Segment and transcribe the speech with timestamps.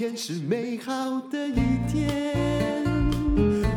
[0.00, 2.82] 天是美好的一天。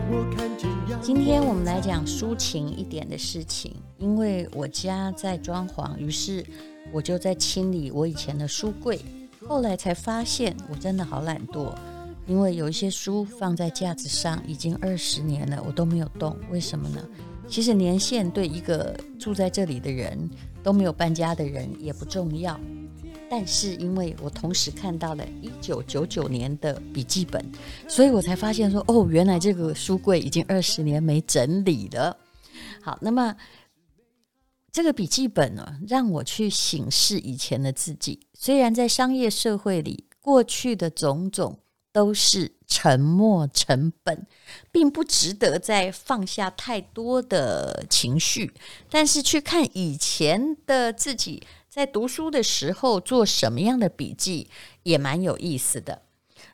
[0.09, 0.69] 我看见
[1.01, 6.45] 今天我们来讲抒情一点的事情，因为我家在装潢，于是
[6.93, 9.01] 我就在清理我以前的书柜。
[9.45, 11.75] 后来才发现，我真的好懒惰，
[12.25, 16.37] 因为有一些书放在架子上已经二十年了，我都没有动。
[16.49, 17.05] 为什么呢？
[17.49, 20.17] 其实年限对一个住在这里的人
[20.63, 22.57] 都没有搬家的人也不重要。
[23.35, 27.43] 但是因为我同时看到了一九九九年的笔记本，
[27.87, 32.15] 所以我才发现说，哦，原来这个书柜已经二十年没整理了。
[32.79, 33.35] 好，那么
[34.71, 38.19] 这个笔记本呢，让我去省视以前的自己。
[38.35, 41.57] 虽然在商业社会里，过去的种种
[41.91, 44.27] 都是沉没成本，
[44.71, 48.53] 并不值得再放下太多的情绪，
[48.91, 51.41] 但是去看以前的自己。
[51.73, 54.47] 在读书的时候做什么样的笔记
[54.83, 56.03] 也蛮有意思的。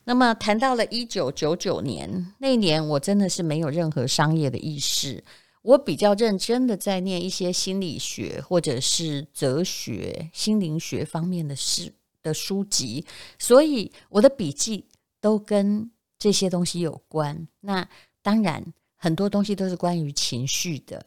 [0.06, 5.22] 那么谈到了一九九九年那年，我真的是没有任何商业的意识，
[5.62, 11.92] 我比较认真的在念一些心理学或者是哲学、心灵学方面的事
[12.24, 13.06] 的书籍，
[13.38, 14.86] 所以我的笔记
[15.20, 17.46] 都跟这些东西有关。
[17.60, 17.86] 那
[18.22, 18.64] 当然
[18.96, 21.06] 很多东西都是关于情绪的。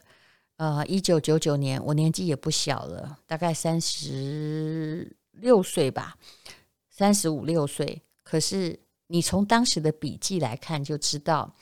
[0.57, 6.15] 呃，一九九九年，我年纪也不小了，大概三十六岁吧，
[6.91, 8.01] 三十五六岁。
[8.21, 11.53] 可是你从当时的笔记来看，就知道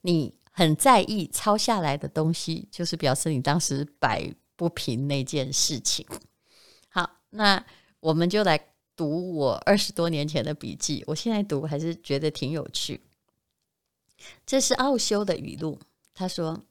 [0.00, 6.04] 你很在意抄下来的东西，就是表示你当时摆不平那件事情。
[6.88, 7.62] 好，那
[8.00, 8.58] 我们就来
[8.96, 11.04] 读我二十多年前的笔记。
[11.06, 13.02] 我现在读还是觉得挺有趣。
[14.46, 15.78] 这是奥修的语录，
[16.14, 16.64] 他说。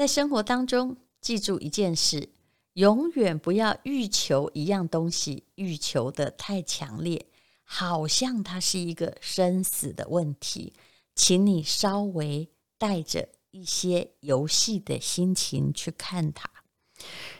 [0.00, 2.30] 在生活当中，记住一件事：
[2.72, 7.26] 永远不要欲求一样东西，欲求得太强烈，
[7.64, 10.72] 好像它是一个生死的问题。
[11.14, 12.48] 请你稍微
[12.78, 16.48] 带着一些游戏的心情去看它。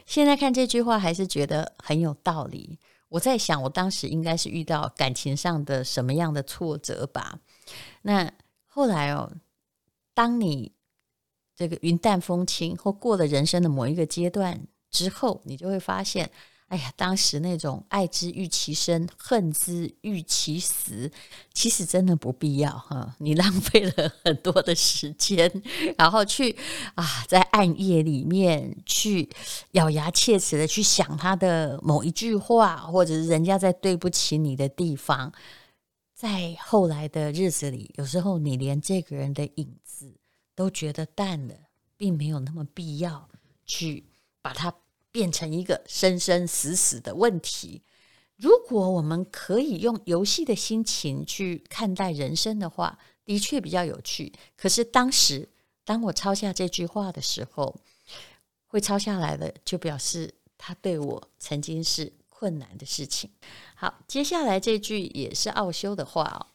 [0.05, 2.79] 现在看这句话，还是觉得很有道理。
[3.09, 7.41] 我在想，我当时应该是遇到感情上的什么样的挫折吧？
[8.03, 8.31] 那
[8.67, 9.33] 后来哦，
[10.13, 10.73] 当你。
[11.61, 14.59] 这个云淡风轻，或过了人生的某一个阶段
[14.91, 16.31] 之后，你就会发现，
[16.69, 21.13] 哎呀，当时那种爱之欲其生，恨之欲其死，
[21.53, 23.15] 其实真的不必要哈。
[23.19, 25.53] 你浪费了很多的时间，
[25.99, 26.57] 然后去
[26.95, 29.29] 啊，在暗夜里面去
[29.73, 35.31] 咬牙切齿的去想他的某一句话，或者是人家在对不起你的地方，
[36.15, 40.20] 在后来的日子里，有时候你连这个人的影子。
[40.55, 41.55] 都觉得淡了，
[41.97, 43.29] 并没有那么必要
[43.65, 44.05] 去
[44.43, 44.75] 把它
[45.11, 47.83] 变成一个生生死死的问题。
[48.37, 54.33] 如果我们可以用游戏的心情去看待人生的话，的确比较有趣。
[54.57, 55.49] 可是当时，
[55.85, 57.77] 当我抄下这句话的时候，
[58.67, 63.31] 会抄下来的，就表示他对我曾经是困难的事情。
[63.75, 66.47] 好，接下来这句也是奥修的话哦。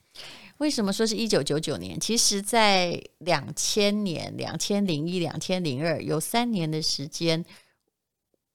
[0.57, 1.99] 为什么说是一九九九年？
[1.99, 7.43] 其实，在两千年、两千零一、两千零二有三年的时间，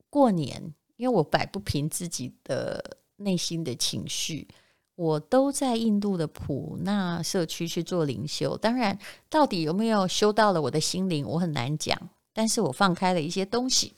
[0.08, 4.48] 过年，因为我摆不平自己的内心的情绪，
[4.94, 8.56] 我都在印度的普纳社区去做灵修。
[8.56, 12.08] 当然，到底有没有修到了我的心灵，我很难讲。
[12.32, 13.92] 但是我放开了一些东西，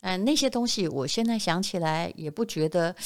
[0.00, 2.96] 嗯，那些东西我现在想起来也不觉得，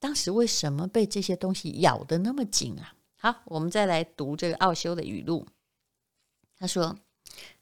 [0.00, 2.92] 当时为什么被这些东西咬得那么紧啊？
[3.24, 5.46] 好，我们再来读这个奥修的语录。
[6.58, 6.98] 他说：“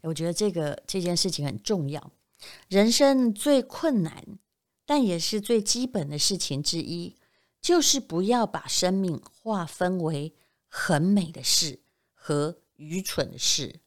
[0.02, 2.10] 我觉得这个这件事情很重要。
[2.66, 4.40] 人生最困难，
[4.84, 7.14] 但也是最基本的事情之一，
[7.60, 10.34] 就是不要把生命划分为
[10.66, 11.78] 很美的事
[12.12, 13.78] 和愚蠢的事，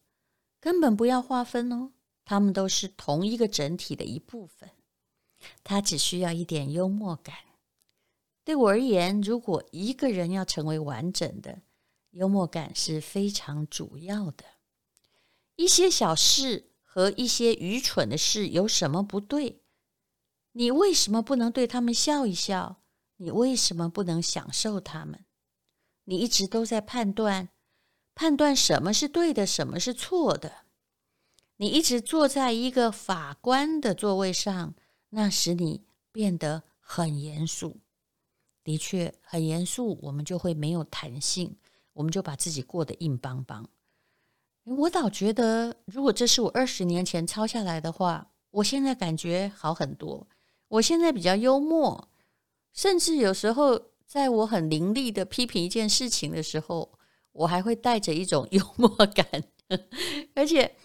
[0.62, 1.92] 根本不要划分哦，
[2.24, 4.70] 他们都是同一个整体的一部分。
[5.62, 7.36] 他只需要一点幽默感。”
[8.46, 11.64] 对我而言，如果一个人要成为完整的，
[12.16, 14.46] 幽默感是非常主要的。
[15.58, 19.62] 一些小事和一些愚蠢的事有什么不对？
[20.54, 22.82] 你为什么不能对他们笑一笑？
[23.18, 25.26] 你为什么不能享受他们？
[26.06, 27.50] 你一直都在判断，
[28.14, 30.66] 判断什么是对的，什么是错的。
[31.58, 34.74] 你一直坐在一个法官的座位上，
[35.10, 35.84] 那使你
[36.14, 37.82] 变得很严肃。
[38.64, 41.58] 的确很严肃，我们就会没有弹性，
[41.96, 43.68] 我们就把自己过得硬邦邦。
[44.64, 50.28] 我倒觉得，如果这是我二十年前抄下来的话，我现在感觉好很多。
[50.68, 52.10] 我现在比较幽默，
[52.74, 56.98] 甚至有时候在我很凌厉的批评一件事情的时候，
[57.32, 59.28] 我还会带着一种幽默感，
[60.34, 60.76] 而且，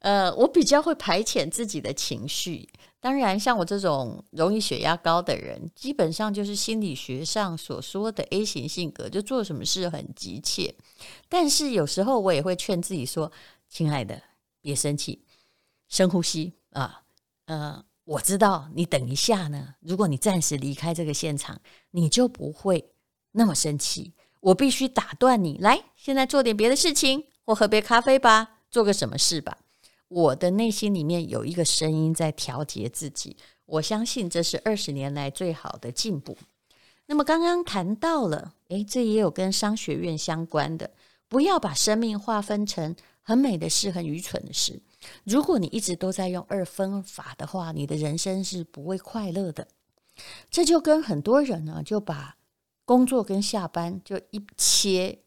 [0.00, 2.68] 呃，我比较会排遣自己的情绪。
[3.06, 10.74] 当然，像我这种容易血压高的人，基本上就是心理学上所说的 A 型性格，就做什么事很急切。
[11.28, 13.30] 但是有时候我也会劝自己说
[13.70, 14.20] ：“亲爱的，
[14.60, 15.22] 别生气，
[15.86, 17.02] 深呼吸啊，
[17.44, 21.60] 呃。”我知道你等一下呢，如果你暂时离开这个现场，
[21.92, 22.90] 你就不会
[23.30, 24.14] 那么生气。
[24.40, 29.58] 我必须打断你，来，现在做点别的事情，或喝杯咖啡吧，做个什么事吧。
[30.08, 36.36] 我的内心里面有一个声音在调节自己，我相信这是二十年来最好的进步。
[37.06, 40.90] 那么刚刚谈到了，诶，这也有跟商学院相关的，
[41.28, 44.80] 不要把生命划分成很美的事，很愚蠢的事。
[45.24, 49.68] 如果你一直都在用二分法的话，你的人生是不会快乐的。
[50.50, 52.36] 这就跟很多人呢，就把
[52.84, 55.20] 工作跟下班就一切，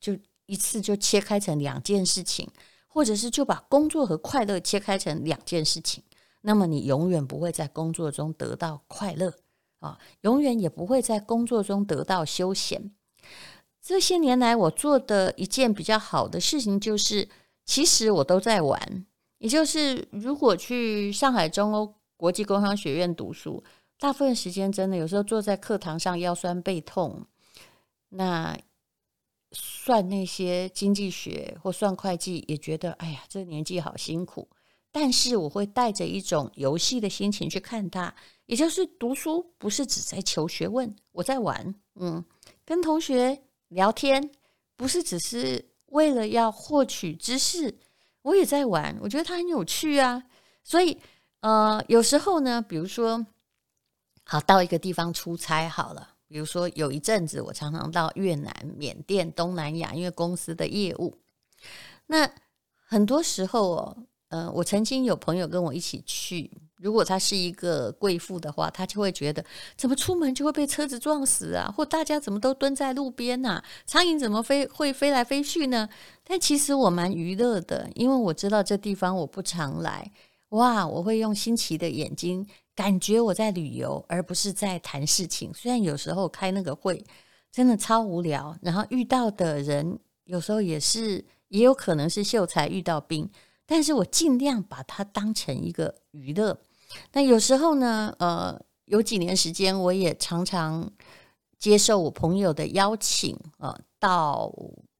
[0.00, 0.16] 就
[0.46, 2.48] 一次就切开成两件事情，
[2.94, 6.02] 或者是就把工作和快乐切开成两件事情。
[6.42, 9.34] 那么你永远不会在工作中得到快乐
[9.80, 12.92] 啊，永远也不会在工作中得到休闲。
[13.82, 17.28] 这些年来，我做的一件比较好的事情就是。
[17.66, 19.06] 其实我都在玩，
[19.38, 23.64] 也就是如果去上海中欧国际工商学院读书，
[23.98, 27.24] 大部分时间真的有时候坐在课堂上腰酸背痛，
[28.10, 28.54] 那
[29.54, 34.46] 算那些经济学或算会计也觉得哎呀，这年纪好辛苦。
[34.92, 38.14] 但是我会带着一种游戏的心情去看它，
[38.46, 42.24] 也就是读书不是只在求学问，我在玩，嗯，
[42.64, 44.30] 跟同学聊天
[44.76, 45.70] 不是只是。
[45.88, 47.78] 为了要获取知识，
[48.22, 50.24] 我也在玩，我觉得它很有趣啊。
[50.64, 50.98] 所以，
[51.38, 53.24] 呃，有时候呢，比如说，
[54.24, 61.16] 好到一个地方出差好了，比如说有一阵子，我常常到越南、缅甸、东南亚，因为公司的业务。
[62.08, 62.28] 那
[62.88, 63.96] 很多时候哦，
[64.30, 66.50] 呃，我曾经有朋友跟我一起去。
[66.78, 69.44] 如果她是一个贵妇的话，她就会觉得
[69.76, 75.88] 怎么出门就会被车子撞死啊，或大家怎么都蹲在路边呐、啊，苍蝇怎么飞会飞来飞去呢？
[76.24, 80.10] 但其实我蛮娱乐的，因为我知道这地方我不常来，
[80.48, 85.52] 哇，我会用新奇的眼睛感觉我在旅游，而不是在谈事情。
[85.54, 87.04] 虽然有时候开那个会
[87.52, 93.30] 真的超无聊，然后遇到的人有时候也是，也有可能是秀才遇到兵，
[93.64, 96.58] 但是我尽量把它当成一个娱乐。
[97.12, 100.90] 那有时候呢，呃，有几年时间，我也常常
[101.58, 104.52] 接受我朋友的邀请，呃，到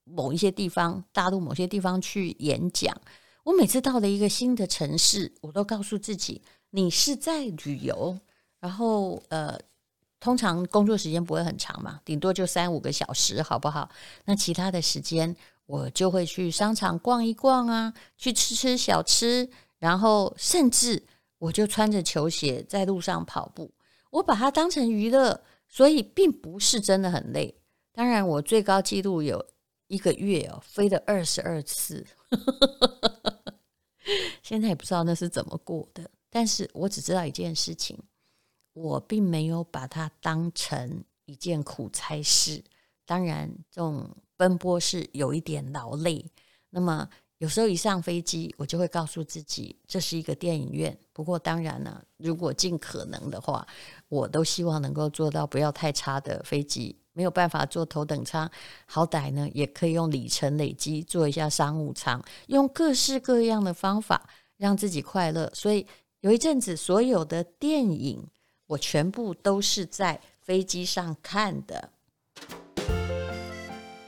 [0.05, 2.97] 某一些地方，大陆某些地方去演讲。
[3.44, 6.41] 我每次到了一个新的城市，我都告诉自己，
[6.75, 8.19] 你是在旅游。
[8.59, 9.56] 然后，呃，
[10.19, 13.88] 通常工作时间不会很长嘛，顶多就三五个小时，好不好？
[14.25, 15.35] 那其他的时间，
[15.67, 19.49] 我就会去商场逛一逛啊，去吃吃小吃，
[19.79, 21.03] 然后甚至。
[21.38, 23.70] 我就穿着球鞋在路上跑步，
[24.09, 27.55] 我把它当成娱乐，所以并不是真的很累。
[27.93, 29.44] 当然，我最高纪录有
[29.88, 32.06] 一个月哦，飞了二十二次，
[34.43, 36.09] 现在也不知道那是怎么过的。
[36.35, 37.97] 但是我只知道一件事情，
[38.73, 42.61] 我并没有把它当成一件苦差事。
[43.06, 46.29] 当然，这种奔波是有一点劳累。
[46.70, 47.08] 那么。
[47.39, 50.97] 有时候一上飞机，我就会告诉自己，这是一个电影院。
[51.13, 53.67] 不过当然呢，如果尽可能的话，
[54.08, 56.97] 我都希望能够坐到不要太差的飞机。
[57.13, 58.51] 没有办法坐头等舱，
[58.87, 65.51] 好歹呢也可以用里程累积做一下商务舱，用各式各样的方法让自己快乐。
[65.53, 65.87] 所以
[66.25, 68.27] 有一阵子，所有的电影
[68.67, 71.91] 我全部都是在飞机上看的。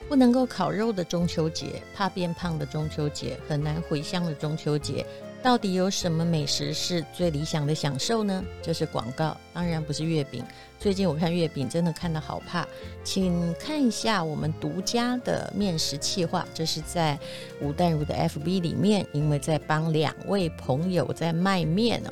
[0.09, 5.07] 不能够烤肉的中秋节，怕变胖的中秋节，很难回乡的中秋节，
[5.47, 8.43] 到底有什么美食是最理想的享受呢？
[8.61, 10.43] 这是广告，当然不是月饼。
[10.77, 12.67] 最近我看月饼真的看得好怕，
[13.05, 17.17] 请看一下我们独家的面食企划，这是在
[17.61, 22.11] 吴淡如的 FB 里面，因为在帮两位朋友在卖面哦。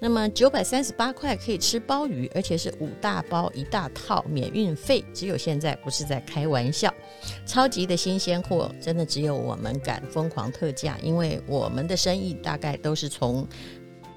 [0.00, 5.04] 那么九百三十八块可以吃鲍鱼，而且是五大包一大套，免运费。
[5.12, 6.92] 只有现在，不是在开玩笑，
[7.44, 13.44] 超级的新鲜货，真的只有我们敢疯狂特价，因为我们的生意大概都是从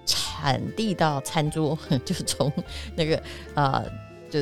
[0.06, 2.52] 产地到餐桌， 就是从
[2.96, 3.24] 那个
[3.56, 3.84] 呃，
[4.30, 4.40] 就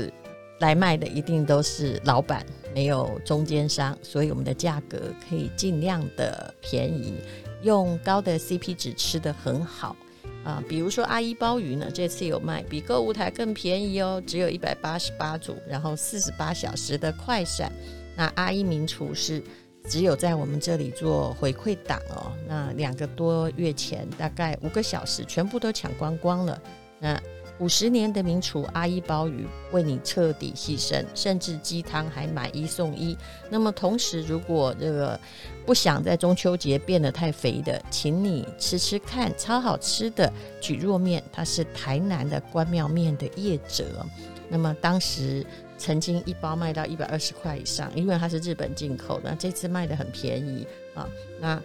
[0.59, 7.13] 来卖的，一定都是老板，没有中间商，所以我们的价格可以尽量的便宜，
[7.61, 9.95] 用高的 CP 值吃得很好。
[10.43, 17.71] 啊，比如说阿姨鲍鱼呢，这次有卖，比购物台更便宜哦，只有一百八十八组，然后四十八小时的快闪。
[18.15, 19.41] 那阿姨名厨是
[19.87, 26.61] 只有在我们这里做回馈档哦，那两个多月前大概五个小时全部都抢光光了。
[26.99, 27.21] 那
[27.59, 33.17] 五十年的名厨阿一鲍鱼为你彻底牺牲，甚至鸡汤还买一送一。
[33.49, 35.19] 那么同时，如果这个
[35.65, 44.05] 不想在中秋节变得太肥的，请你吃吃看超好吃的蒟蒻面，它是台南的关庙面的业者。
[44.47, 45.45] 那么当时
[45.77, 51.07] 曾经一包卖到一百二十块以上，因为它是日本进口的，这次卖得很便宜啊。
[51.41, 51.61] 那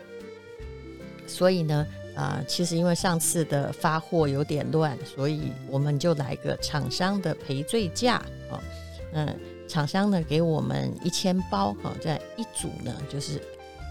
[1.26, 1.86] 所以呢？
[2.14, 8.14] 啊、其实因为上次的发货有点乱，所以我们就来个厂商的赔罪价
[8.50, 8.62] 啊。
[9.12, 9.36] 嗯、
[9.68, 13.40] 厂商呢给我们一千包哈，这、样一组呢就是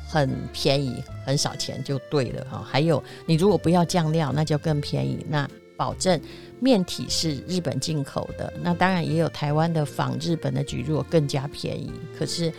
[0.07, 6.19] 很便宜，很少钱就对了哈、还有你如果不要酱料，那就更便宜，那保证
[6.59, 8.53] 面体是日本进口的。
[8.61, 12.53] 那当然也有台湾的仿日本的蒟蒻更加便宜，可是。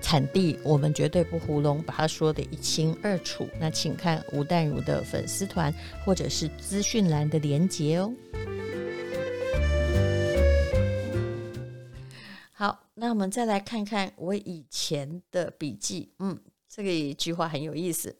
[0.00, 3.48] 产地我们绝对不糊弄，把它说得一清二楚。
[3.60, 5.72] 那请看吴淡如的粉丝团
[6.04, 8.12] 或者是资讯栏的连结哦。
[12.52, 16.12] 好，那我们再来看看我以前的笔记。
[16.18, 16.38] 嗯，
[16.68, 18.16] 这个一句话很有意思。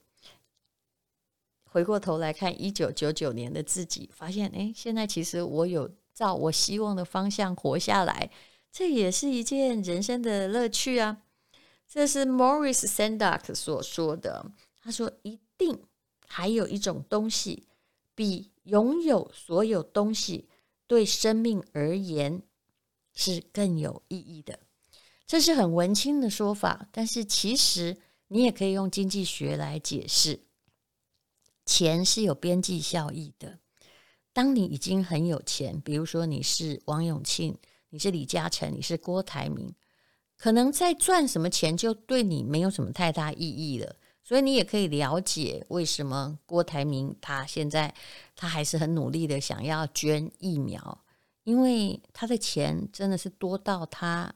[1.65, 8.31] 回过头来看一九九九年的自己，发现哎，现在其实我有照我希望的方向活下来，
[8.71, 11.19] 这也是一件人生的乐趣啊。
[11.89, 14.53] 这是 Morris Sandak 所说的。
[14.81, 15.83] 他说：“一定
[16.27, 17.67] 还有一种东西，
[18.15, 20.49] 比拥有所有东西
[20.87, 22.43] 对生命而言
[23.15, 24.61] 是更有意义的。”
[25.27, 27.97] 这是很文青的说法，但是其实
[28.29, 30.41] 你也可以用经济学来解释。
[31.67, 33.59] 钱是有边际效益的。
[34.33, 37.59] 当你已经很有钱，比如说你是王永庆，
[37.91, 39.75] 你是李嘉诚，你是郭台铭。
[40.39, 47.93] 可能在赚什么钱就对你没有什么太大意义了，所以你也可以了解为什么郭台铭他现在
[48.37, 51.05] 他还是很努力的想要捐疫苗，
[51.43, 54.33] 因为他的钱真的是多到他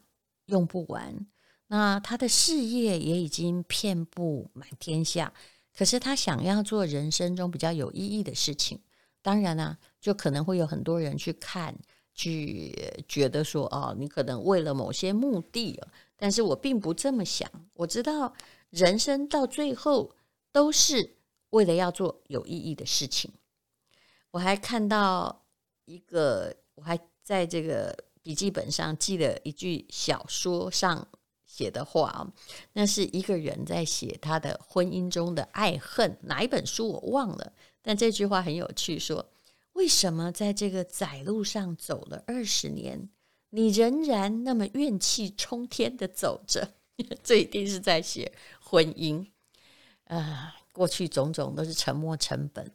[0.47, 1.25] 用不完，
[1.67, 5.31] 那他的事业也已经遍布满天下，
[5.73, 8.81] 可是他想要做人生中比较有意义的事情，
[9.21, 11.73] 当然啦，就可能会有很多人去看。
[12.13, 15.79] 去觉得说哦，你可能为了某些目的，
[16.15, 17.49] 但是我并不这么想。
[17.73, 18.33] 我知道
[18.69, 20.15] 人生到最后
[20.51, 21.15] 都是
[21.49, 23.31] 为了要做有意义的事情。
[24.29, 25.43] 我还看到
[25.85, 31.07] 一个，我还在这个笔记本上记了一句小说上
[31.45, 32.31] 写的话啊，
[32.73, 39.32] 那是一个人在写他的婚姻中的爱恨，哪一本书我忘了，但这句话很有趣，说。
[39.73, 43.09] 为什么在这个窄路上走了二十年，
[43.49, 46.73] 你仍然那么怨气冲天的走着？
[47.23, 49.25] 这一定是在写婚姻。
[50.05, 52.71] 啊、过去种种都是沉没成本。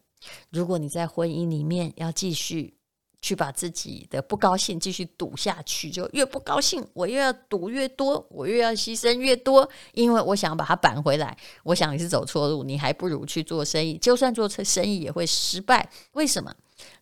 [0.50, 2.74] 如果你在婚姻里面要继续
[3.22, 11.36] 去把自己的不高兴继续赌下去，就越不高兴，我越要赌越多，我越要牺牲越多，因为我想把它扳回来。
[11.62, 15.88] 我想你是走错路，你还不如去做生意，就算做成生意也会失败。
[16.12, 16.52] 为什么？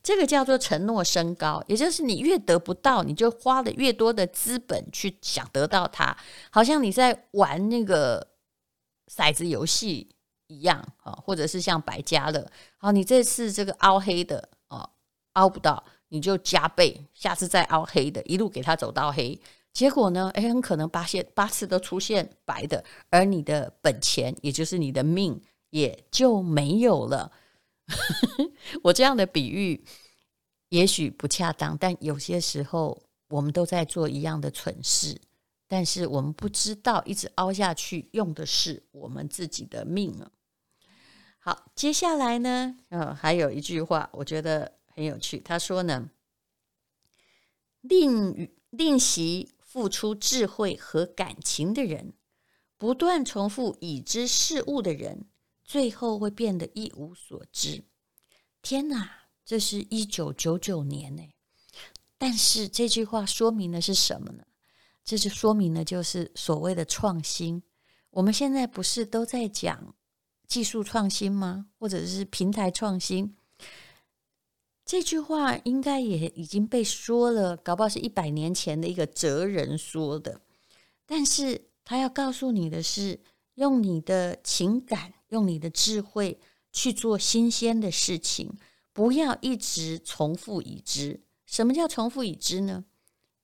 [0.03, 6.17] 这个叫做承诺升高，也就是你越得不到，你就花了越多的资本去想得到它，
[6.51, 8.27] 好像你在玩那个
[9.09, 10.15] 骰子游戏
[10.47, 14.89] 一样啊，或者是像百家乐，好，你这次这个凹黑的哦，
[15.33, 19.39] 凹不到，你就加倍，下次再凹黑的，一路给它走到黑，
[19.73, 27.33] 结果呢，诶，很可能八现八次都出现白的，而你的本钱，也就是你的命，也就没有了。
[28.87, 29.85] 我这样的比喻
[30.69, 35.21] 也许不恰当，但有些时候我们都在做一样的蠢事，
[35.67, 40.31] 但是我们不知道一直凹下去用的是我们自己的命啊。
[41.41, 46.09] 好，接下来呢，嗯，还有一句话我觉得很有趣，他说呢，
[47.81, 52.13] 练练习付出智慧和感情的人，
[52.79, 55.27] 不断重复已知事物的人。
[55.65, 57.83] 最后会变得一无所知。
[58.69, 61.23] 天哪，这是一九九九年呢！
[62.19, 64.43] 但是这句话说明的是什么呢？
[65.05, 67.63] 这就说明了就是所谓的创新。
[68.11, 69.95] 我们现在不是都在讲
[70.49, 71.69] 技术创新吗？
[71.79, 73.37] 或者是平台创新？
[74.85, 80.41] 这句话应该也已经被说了，搞不好是一百年前的一个哲人说的。
[81.07, 83.21] 但是他要告诉你的是，
[83.55, 85.13] 用你的情感。
[85.31, 86.39] 用你的智慧
[86.77, 88.53] 去做新鲜的事情，
[88.93, 91.23] 不要一直重复已知。
[91.47, 92.85] 什么叫重复已知呢？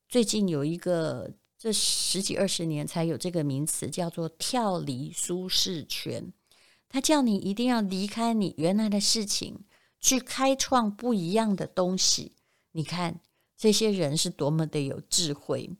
[0.06, 6.30] 最近有一个，这十几二十年才有这个名词，叫做跳离舒适圈。
[6.90, 9.60] 他叫你一定要离开你原来的事情，
[9.98, 12.32] 去开创不一样的东西。
[12.72, 13.18] 你看
[13.56, 15.70] 这些人是多么的有智慧。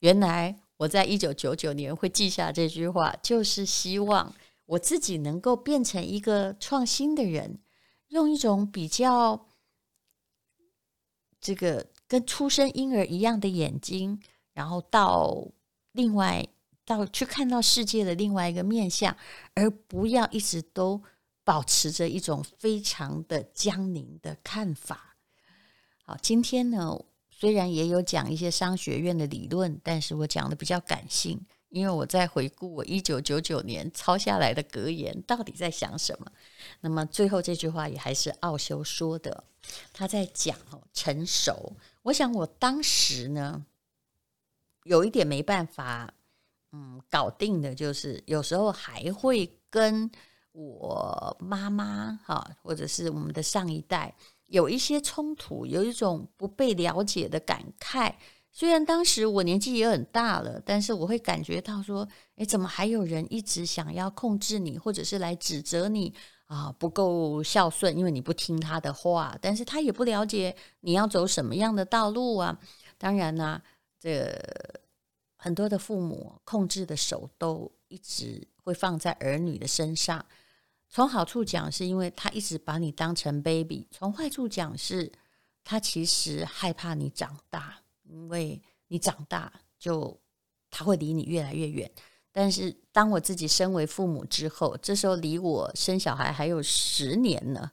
[0.00, 4.34] 原来我在一九九九年会记下这句话，就是希望
[4.68, 7.58] 我自己能够变成一个创新的人，
[8.08, 9.46] 用一种比较
[11.40, 14.20] 这个跟出生婴儿一样的眼睛，
[14.52, 15.48] 然后到
[15.92, 16.46] 另外
[16.84, 19.16] 到去看到世界的另外一个面相，
[19.54, 21.02] 而不要一直都
[21.44, 25.16] 保持着一种非常的僵凝的看法。
[26.04, 26.98] 好，今天呢，
[27.30, 36.32] 虽然也有讲一些商学院的理论，但是我讲的比较感性，因为我在回顾我一九九九年抄下来的格言到底在想什么。
[36.80, 39.44] 那么最后这句话也还是奥修说的，
[39.92, 41.74] 他在讲哦，成熟。
[42.02, 43.64] 我想我当时呢，
[44.84, 46.12] 有一点没办法，
[46.72, 50.10] 嗯，搞定的就是有时候还会跟
[50.52, 54.14] 我妈妈哈，或者是我们的上一代。
[54.46, 58.14] 有一些冲突，有一种不被了解的感慨。
[58.58, 66.12] 虽然当时我年纪也很大了，但是我会感觉到说，诶，怎么还有人一直想要控制你，或者是来指责你
[66.46, 69.38] 啊，不够孝顺，因为你不听他的话。
[69.40, 72.58] 但是他也不了解你要走什么样的道路啊。
[72.98, 73.62] 当然呢、
[74.00, 74.28] 这
[75.36, 80.26] 很多的父母控制的手都一直会放在儿女的身上。
[80.88, 85.12] 从好处讲，是因为他一直把你当成 baby；从坏处讲，是
[85.62, 90.20] 他其实害怕你长大，因为你长大就
[90.70, 91.90] 他会离你越来越远。
[92.32, 97.70] 但是当我自己身为父母之后，这时候离我生小孩还有十年呢。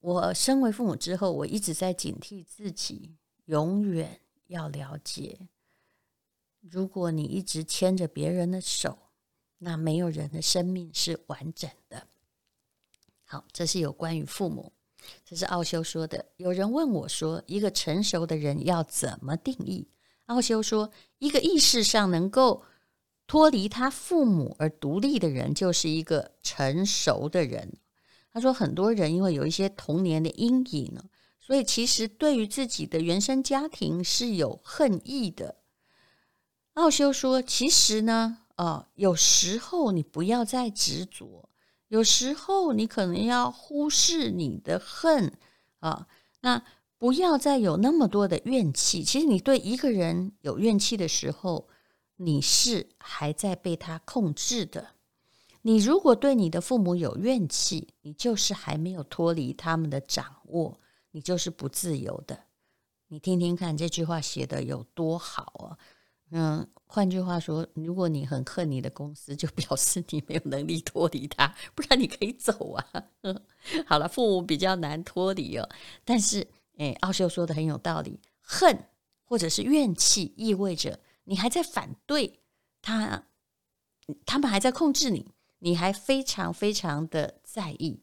[0.00, 5.48] 我身为父母之后，我一直在警惕自己，永远要了解：
[6.60, 8.98] 如果你一直牵着别人的手，
[9.58, 12.06] 那没有人的生命是完整的。
[13.24, 14.72] 好，这是有关于父母，
[15.24, 16.26] 这是奥修说的。
[16.36, 19.88] 有人问我说，一个成熟的人要怎么定义？
[20.26, 22.62] 奥修说，一个意识上能够
[23.26, 27.78] 脱离他父母而独立的人，就是一个成熟的人。
[28.32, 31.02] 他说，很多人因为有一些童年的阴影呢，
[31.40, 35.56] 所以其实对于自己的原生家庭是有恨意的。
[36.74, 41.49] 奥修说，其实呢，啊，有时候你不要再执着。
[41.90, 45.32] 有时候你可能要忽视你的恨
[45.80, 46.06] 啊，
[46.40, 46.62] 那
[46.96, 49.02] 不要再有那么多的怨气。
[49.02, 51.68] 其实你对一个人有怨气的时候，
[52.16, 54.90] 你是还在被他控制的。
[55.62, 60.78] 你如果对你的父母有怨气，你就是还没有脱离他们的掌握，
[61.10, 62.44] 你就是不自由的。
[63.08, 65.78] 你听听看这句话写得有多好啊！
[66.32, 72.86] 嗯，换句话说，如果你很恨你的公司，就表示你没有能力脱离它，不然你可以走啊。
[73.86, 75.68] 好了，父母比较难脱离哦，
[76.04, 76.46] 但是，
[76.78, 78.86] 哎，奥修说的很有道理，恨
[79.24, 82.40] 或者是怨气，意味着你还在反对
[82.80, 83.24] 他，
[84.24, 88.02] 他们还在控制你，你还非常非常的在意，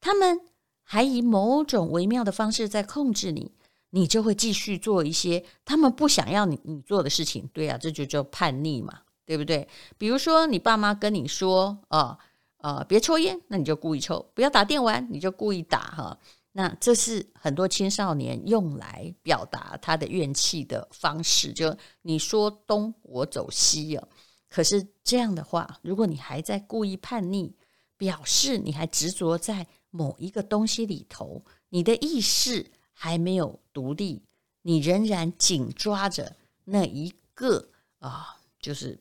[0.00, 0.40] 他们
[0.82, 3.52] 还以某种微妙的方式在控制你。
[3.90, 9.68] 你就会继续做一些他们不想要你你做的事情，对啊，这就叫叛逆嘛，对不对？
[9.98, 12.16] 比如说你爸妈跟你说，呃，
[12.58, 16.18] 呃，别抽烟，那你就故意抽；不要打电玩，你就故意打，哈。
[16.52, 24.08] 那这是很多青少年用来表达他的怨气的方式，就你说东，我走西啊。
[24.48, 27.54] 可是这样的话，如果你还在故意叛逆，
[27.96, 32.70] 表示你还执着在某一个东西里头，你的意识。
[33.02, 34.22] 还没有独立，
[34.60, 39.00] 你仍然紧抓着那一个啊，就是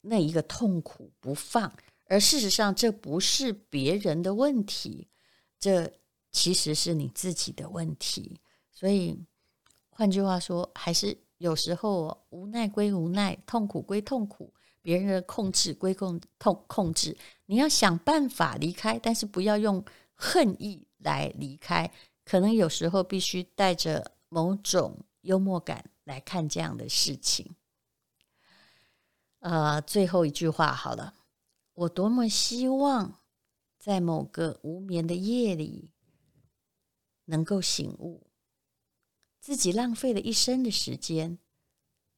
[0.00, 1.72] 那一个痛苦不放。
[2.06, 5.06] 而事实上，这不是别人的问题，
[5.60, 5.92] 这
[6.32, 8.40] 其实是你自己的问题。
[8.72, 9.16] 所以，
[9.90, 19.84] 换句话说，还是有时候无奈归无奈，痛苦归痛苦，别人的控制归控痛控制，你要想办法离开，但是不要用
[20.16, 21.88] 恨意来离开。
[22.28, 27.56] 可能有时候必须带着某种幽默感来看这样的事情。
[29.38, 31.14] 呃，最后一句话好了，
[31.72, 33.22] 我多么希望
[33.78, 35.94] 在某个无眠的夜里
[37.24, 38.26] 能够醒悟，
[39.40, 41.38] 自己浪费了一生的时间，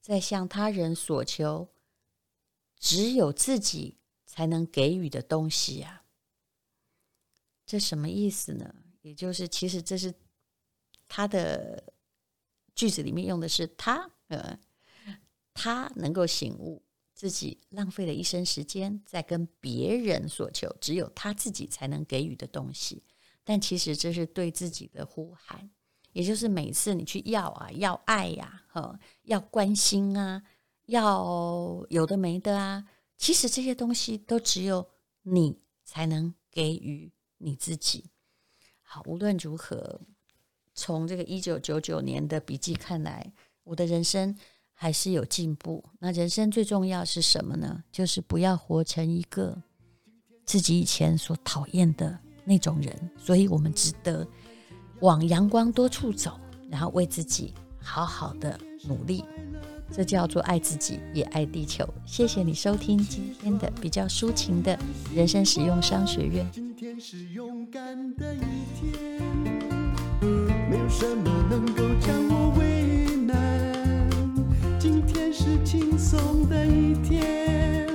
[0.01, 1.68] 在向他人索求
[2.81, 6.03] 只有自己才能给予的东西呀。
[7.64, 8.75] 这什么意思呢？
[9.03, 10.15] 也就是其实这是
[11.09, 11.83] 他的
[12.75, 14.59] 句子里面用的是他，呃，
[15.55, 16.83] 他能够醒悟
[17.15, 23.03] 自己浪费了一生时间在跟别人所求，只有他自己才能给予的东西。
[23.43, 25.71] 但其实这是对自己的呼喊，
[26.13, 30.43] 也就是每次你去要啊，要爱呀，哈，要关心啊，
[30.87, 32.87] 要有的没的啊，
[33.17, 34.89] 其实这些东西都只有
[35.23, 38.11] 你才能给予你自己。
[38.92, 40.00] 好，无论如何，
[40.74, 44.37] 从这个一九九九年的笔记看来，我的人生
[44.72, 45.85] 还是有进步。
[46.00, 47.85] 那人生最重要是什么呢？
[47.92, 49.57] 就是不要活成一个
[50.44, 53.12] 自己以前所讨厌的那种人。
[53.16, 54.26] 所以我们值得
[55.03, 59.24] 往阳光多处走，然后为自己好好的努力。
[59.92, 61.87] 这叫做爱自己，也爱地球。
[62.07, 64.79] 谢谢你收听今天的比较抒情的
[65.14, 66.46] 人生使用商学院。
[66.53, 68.40] 今天是勇敢的一
[68.79, 69.20] 天，
[70.70, 74.09] 没有什么能够将我为难。
[74.79, 77.88] 今天是轻松的一天，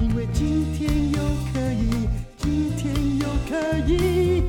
[0.00, 1.18] 因为今天又
[1.52, 2.08] 可以，
[2.38, 4.44] 今天又可以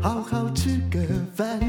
[0.00, 1.00] 好好吃个
[1.34, 1.60] 饭。